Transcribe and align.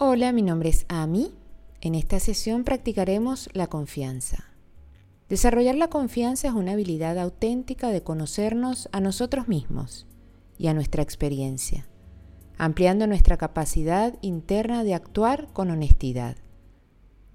Hola, 0.00 0.30
mi 0.30 0.42
nombre 0.42 0.68
es 0.68 0.86
Ami. 0.86 1.34
En 1.80 1.96
esta 1.96 2.20
sesión 2.20 2.62
practicaremos 2.62 3.50
la 3.52 3.66
confianza. 3.66 4.44
Desarrollar 5.28 5.74
la 5.74 5.90
confianza 5.90 6.46
es 6.46 6.54
una 6.54 6.74
habilidad 6.74 7.18
auténtica 7.18 7.88
de 7.88 8.04
conocernos 8.04 8.88
a 8.92 9.00
nosotros 9.00 9.48
mismos 9.48 10.06
y 10.56 10.68
a 10.68 10.74
nuestra 10.74 11.02
experiencia, 11.02 11.88
ampliando 12.58 13.08
nuestra 13.08 13.38
capacidad 13.38 14.14
interna 14.22 14.84
de 14.84 14.94
actuar 14.94 15.48
con 15.52 15.68
honestidad. 15.68 16.36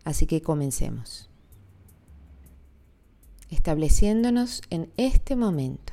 Así 0.05 0.25
que 0.25 0.41
comencemos. 0.41 1.29
Estableciéndonos 3.49 4.61
en 4.69 4.89
este 4.95 5.35
momento, 5.35 5.91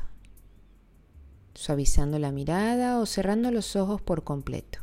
suavizando 1.53 2.21
la 2.21 2.31
mirada 2.31 3.01
o 3.01 3.07
cerrando 3.07 3.51
los 3.51 3.75
ojos 3.75 4.01
por 4.01 4.23
completo 4.23 4.79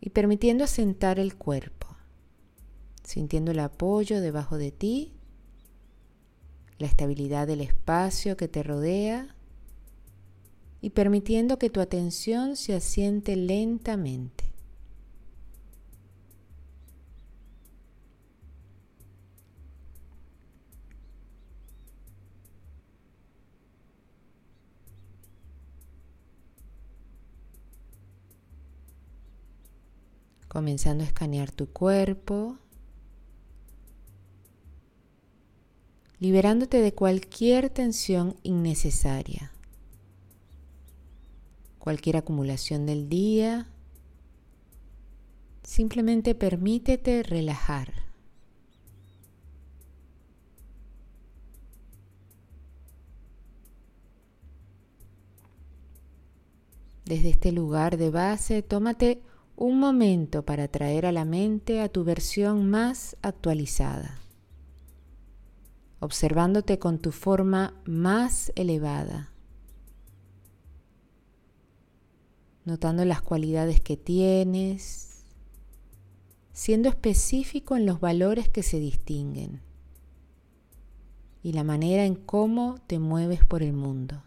y 0.00 0.10
permitiendo 0.10 0.64
asentar 0.64 1.18
el 1.18 1.36
cuerpo, 1.36 1.88
sintiendo 3.02 3.50
el 3.50 3.60
apoyo 3.60 4.20
debajo 4.20 4.58
de 4.58 4.70
ti, 4.70 5.12
la 6.78 6.86
estabilidad 6.86 7.46
del 7.46 7.60
espacio 7.60 8.36
que 8.36 8.48
te 8.48 8.62
rodea 8.62 9.34
y 10.80 10.90
permitiendo 10.90 11.58
que 11.58 11.70
tu 11.70 11.80
atención 11.80 12.56
se 12.56 12.74
asiente 12.74 13.34
lentamente. 13.34 14.47
Comenzando 30.48 31.04
a 31.04 31.06
escanear 31.06 31.50
tu 31.50 31.68
cuerpo, 31.68 32.58
liberándote 36.18 36.80
de 36.80 36.94
cualquier 36.94 37.70
tensión 37.70 38.34
innecesaria, 38.42 39.52
cualquier 41.78 42.16
acumulación 42.16 42.86
del 42.86 43.08
día. 43.08 43.68
Simplemente 45.62 46.34
permítete 46.34 47.22
relajar. 47.22 47.92
Desde 57.04 57.30
este 57.30 57.52
lugar 57.52 57.96
de 57.96 58.10
base, 58.10 58.62
tómate 58.62 59.22
un 59.58 59.80
momento 59.80 60.44
para 60.44 60.68
traer 60.68 61.04
a 61.04 61.10
la 61.10 61.24
mente 61.24 61.80
a 61.80 61.88
tu 61.88 62.04
versión 62.04 62.70
más 62.70 63.16
actualizada, 63.22 64.20
observándote 65.98 66.78
con 66.78 67.00
tu 67.00 67.10
forma 67.10 67.74
más 67.84 68.52
elevada, 68.54 69.32
notando 72.64 73.04
las 73.04 73.20
cualidades 73.20 73.80
que 73.80 73.96
tienes, 73.96 75.24
siendo 76.52 76.88
específico 76.88 77.76
en 77.76 77.84
los 77.84 77.98
valores 77.98 78.48
que 78.48 78.62
se 78.62 78.78
distinguen 78.78 79.60
y 81.42 81.52
la 81.52 81.64
manera 81.64 82.04
en 82.04 82.14
cómo 82.14 82.76
te 82.86 83.00
mueves 83.00 83.44
por 83.44 83.64
el 83.64 83.72
mundo. 83.72 84.22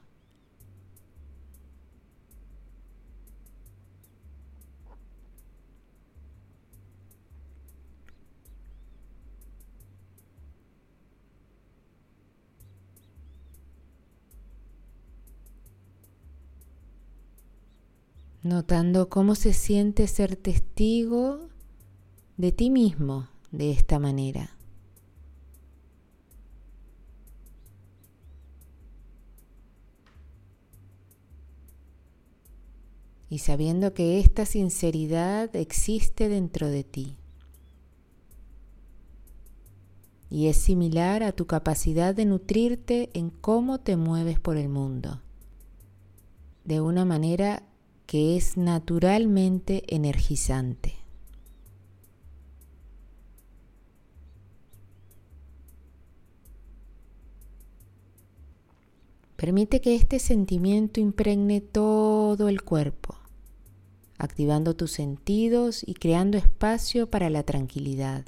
Notando 18.51 19.09
cómo 19.09 19.35
se 19.35 19.53
siente 19.53 20.07
ser 20.07 20.35
testigo 20.35 21.47
de 22.35 22.51
ti 22.51 22.69
mismo 22.69 23.29
de 23.51 23.71
esta 23.71 23.97
manera. 23.97 24.57
Y 33.29 33.39
sabiendo 33.39 33.93
que 33.93 34.19
esta 34.19 34.45
sinceridad 34.45 35.55
existe 35.55 36.27
dentro 36.27 36.67
de 36.67 36.83
ti. 36.83 37.15
Y 40.29 40.47
es 40.47 40.57
similar 40.57 41.23
a 41.23 41.31
tu 41.31 41.47
capacidad 41.47 42.13
de 42.13 42.25
nutrirte 42.25 43.09
en 43.13 43.29
cómo 43.29 43.79
te 43.79 43.95
mueves 43.95 44.41
por 44.41 44.57
el 44.57 44.67
mundo. 44.67 45.21
De 46.65 46.81
una 46.81 47.05
manera 47.05 47.63
que 48.11 48.35
es 48.35 48.57
naturalmente 48.57 49.83
energizante. 49.87 50.95
Permite 59.37 59.79
que 59.79 59.95
este 59.95 60.19
sentimiento 60.19 60.99
impregne 60.99 61.61
todo 61.61 62.49
el 62.49 62.63
cuerpo, 62.63 63.15
activando 64.17 64.75
tus 64.75 64.91
sentidos 64.91 65.81
y 65.87 65.93
creando 65.93 66.37
espacio 66.37 67.09
para 67.09 67.29
la 67.29 67.43
tranquilidad. 67.43 68.25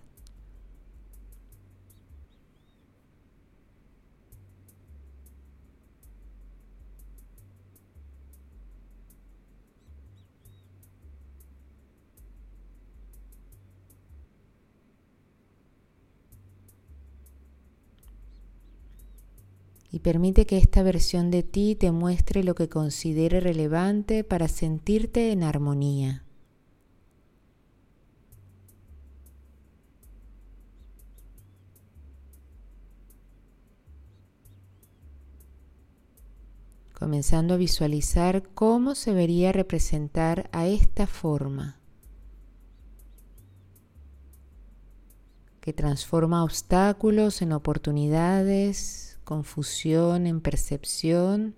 Y 19.94 20.00
permite 20.00 20.48
que 20.48 20.58
esta 20.58 20.82
versión 20.82 21.30
de 21.30 21.44
ti 21.44 21.76
te 21.76 21.92
muestre 21.92 22.44
lo 22.44 22.56
que 22.56 22.68
considere 22.68 23.40
relevante 23.40 24.24
para 24.24 24.48
sentirte 24.48 25.32
en 25.32 25.44
armonía. 25.44 26.26
comenzando 36.94 37.56
a 37.56 37.58
visualizar 37.58 38.44
cómo 38.54 38.96
se 38.96 39.12
vería 39.12 39.52
representar 39.52 40.50
a 40.54 40.68
esta 40.68 41.06
forma 41.06 41.78
que 45.60 45.74
transforma 45.74 46.46
obstáculos 46.46 47.42
en 47.42 47.52
oportunidades, 47.52 49.13
confusión 49.24 50.28
en 50.28 50.42
percepción 50.42 51.56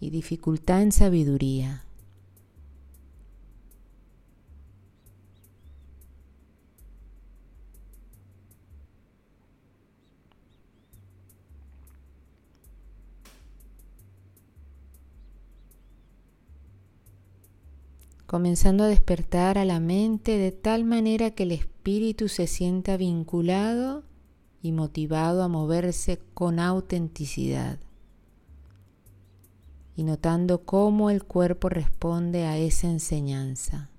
y 0.00 0.10
dificultad 0.10 0.82
en 0.82 0.92
sabiduría. 0.92 1.84
comenzando 18.26 18.82
a 18.82 18.88
despertar 18.88 19.58
a 19.58 19.64
la 19.64 19.78
mente 19.78 20.38
de 20.38 20.50
tal 20.50 20.82
manera 20.82 21.30
que 21.30 21.44
el 21.44 21.52
espíritu 21.52 22.26
se 22.26 22.48
sienta 22.48 22.96
vinculado 22.96 24.02
y 24.64 24.72
motivado 24.72 25.42
a 25.42 25.48
moverse 25.48 26.18
con 26.32 26.58
autenticidad 26.58 27.78
y 29.94 30.04
notando 30.04 30.62
cómo 30.64 31.10
el 31.10 31.22
cuerpo 31.22 31.68
responde 31.68 32.46
a 32.46 32.56
esa 32.56 32.86
enseñanza. 32.86 33.90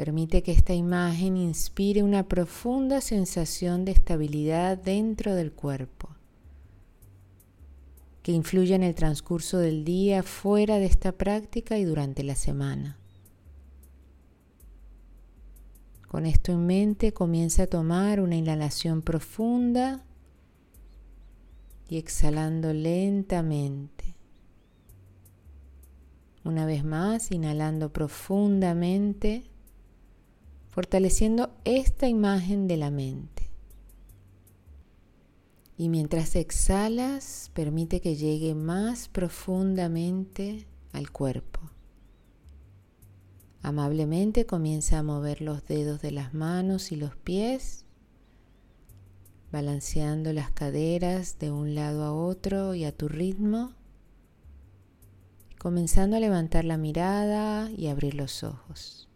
Permite 0.00 0.42
que 0.42 0.52
esta 0.52 0.72
imagen 0.72 1.36
inspire 1.36 2.02
una 2.02 2.26
profunda 2.26 3.02
sensación 3.02 3.84
de 3.84 3.92
estabilidad 3.92 4.78
dentro 4.78 5.34
del 5.34 5.52
cuerpo, 5.52 6.08
que 8.22 8.32
influya 8.32 8.76
en 8.76 8.82
el 8.82 8.94
transcurso 8.94 9.58
del 9.58 9.84
día 9.84 10.22
fuera 10.22 10.78
de 10.78 10.86
esta 10.86 11.12
práctica 11.12 11.76
y 11.76 11.84
durante 11.84 12.24
la 12.24 12.34
semana. 12.34 12.96
Con 16.08 16.24
esto 16.24 16.52
en 16.52 16.64
mente 16.64 17.12
comienza 17.12 17.64
a 17.64 17.66
tomar 17.66 18.22
una 18.22 18.36
inhalación 18.36 19.02
profunda 19.02 20.02
y 21.90 21.98
exhalando 21.98 22.72
lentamente. 22.72 24.14
Una 26.42 26.64
vez 26.64 26.84
más, 26.84 27.30
inhalando 27.32 27.92
profundamente 27.92 29.49
fortaleciendo 30.70 31.50
esta 31.64 32.08
imagen 32.08 32.68
de 32.68 32.76
la 32.76 32.90
mente. 32.90 33.50
Y 35.76 35.88
mientras 35.88 36.36
exhalas, 36.36 37.50
permite 37.54 38.00
que 38.00 38.14
llegue 38.14 38.54
más 38.54 39.08
profundamente 39.08 40.66
al 40.92 41.10
cuerpo. 41.10 41.60
Amablemente 43.62 44.46
comienza 44.46 44.98
a 44.98 45.02
mover 45.02 45.42
los 45.42 45.66
dedos 45.66 46.00
de 46.00 46.12
las 46.12 46.32
manos 46.32 46.92
y 46.92 46.96
los 46.96 47.16
pies, 47.16 47.84
balanceando 49.52 50.32
las 50.32 50.50
caderas 50.50 51.38
de 51.38 51.50
un 51.50 51.74
lado 51.74 52.04
a 52.04 52.12
otro 52.12 52.74
y 52.74 52.84
a 52.84 52.92
tu 52.92 53.08
ritmo, 53.08 53.72
comenzando 55.58 56.16
a 56.16 56.20
levantar 56.20 56.64
la 56.64 56.78
mirada 56.78 57.70
y 57.70 57.88
abrir 57.88 58.14
los 58.14 58.44
ojos. 58.44 59.09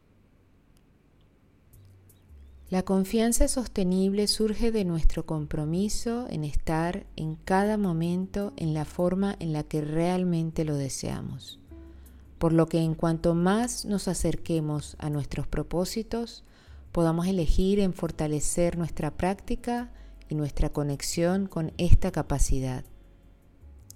La 2.75 2.82
confianza 2.82 3.47
sostenible 3.47 4.26
surge 4.26 4.73
de 4.73 4.85
nuestro 4.85 5.25
compromiso 5.25 6.26
en 6.29 6.43
estar 6.43 7.06
en 7.15 7.37
cada 7.37 7.79
momento 7.79 8.53
en 8.56 8.75
la 8.75 8.85
forma 8.85 9.37
en 9.38 9.53
la 9.53 9.62
que 9.62 9.81
realmente 9.81 10.65
lo 10.65 10.75
deseamos. 10.75 11.61
Por 12.37 12.53
lo 12.53 12.67
que 12.67 12.81
en 12.81 12.97
cuanto 12.97 13.32
más 13.37 13.85
nos 13.85 14.09
acerquemos 14.09 14.97
a 14.99 15.09
nuestros 15.09 15.47
propósitos, 15.47 16.43
podamos 16.91 17.29
elegir 17.29 17.79
en 17.79 17.93
fortalecer 17.93 18.76
nuestra 18.76 19.12
práctica 19.12 19.93
y 20.29 20.35
nuestra 20.35 20.69
conexión 20.69 21.47
con 21.47 21.71
esta 21.79 22.11
capacidad. 22.11 22.85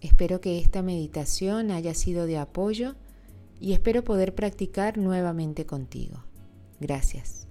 Espero 0.01 0.41
que 0.41 0.61
esta 0.61 0.83
meditación 0.83 1.73
haya 1.73 1.95
sido 1.95 2.27
de 2.27 2.39
apoyo 2.39 2.95
y 3.59 3.73
espero 3.73 4.05
poder 4.05 4.37
practicar 4.37 4.99
nuevamente 4.99 5.67
contigo. 5.67 6.23
Gracias. 6.79 7.48